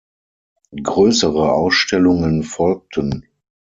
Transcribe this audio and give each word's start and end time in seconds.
Größere 0.81 1.53
Ausstellungen 1.53 2.41
folgten. 2.41 3.27